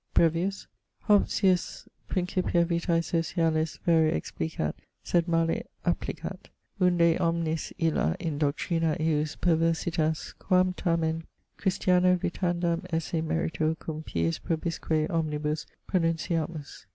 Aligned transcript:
Brevius 0.15 0.65
Hobbesius 1.07 1.87
principia 2.09 2.65
vitae 2.65 3.01
socialis 3.03 3.77
vere 3.85 4.11
explicat 4.11 4.73
sed 5.03 5.27
male 5.27 5.61
applicat; 5.85 6.47
unde 6.79 7.19
omnis 7.21 7.71
illa 7.77 8.15
in 8.19 8.39
doctrina 8.39 8.97
ejus 8.99 9.35
perversitas 9.35 10.33
quam 10.39 10.73
tamen 10.73 11.21
Christiano 11.55 12.17
vitandam 12.17 12.83
esse 12.91 13.21
merito 13.23 13.75
cum 13.77 14.01
piis 14.01 14.39
probisque 14.39 15.07
omnibus 15.11 15.67
pronunciamus. 15.87 16.87